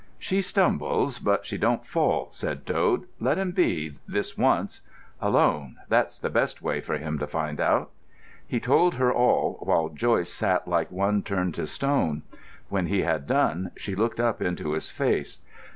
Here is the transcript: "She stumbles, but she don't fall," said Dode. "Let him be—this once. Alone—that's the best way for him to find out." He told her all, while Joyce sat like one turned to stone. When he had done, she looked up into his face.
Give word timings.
"She 0.17 0.41
stumbles, 0.41 1.19
but 1.19 1.45
she 1.45 1.59
don't 1.59 1.85
fall," 1.85 2.27
said 2.31 2.65
Dode. 2.65 3.03
"Let 3.19 3.37
him 3.37 3.51
be—this 3.51 4.35
once. 4.35 4.81
Alone—that's 5.21 6.17
the 6.17 6.31
best 6.31 6.59
way 6.63 6.81
for 6.81 6.97
him 6.97 7.19
to 7.19 7.27
find 7.27 7.59
out." 7.61 7.91
He 8.47 8.59
told 8.59 8.95
her 8.95 9.13
all, 9.13 9.59
while 9.61 9.89
Joyce 9.89 10.33
sat 10.33 10.67
like 10.67 10.91
one 10.91 11.21
turned 11.21 11.53
to 11.53 11.67
stone. 11.67 12.23
When 12.67 12.87
he 12.87 13.03
had 13.03 13.27
done, 13.27 13.69
she 13.77 13.93
looked 13.93 14.19
up 14.19 14.41
into 14.41 14.71
his 14.71 14.89
face. 14.89 15.37